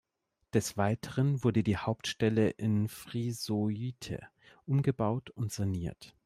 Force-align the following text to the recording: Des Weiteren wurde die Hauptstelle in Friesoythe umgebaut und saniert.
Des 0.55 0.77
Weiteren 0.77 1.43
wurde 1.43 1.61
die 1.61 1.77
Hauptstelle 1.77 2.49
in 2.49 2.87
Friesoythe 2.87 4.27
umgebaut 4.65 5.29
und 5.29 5.51
saniert. 5.51 6.15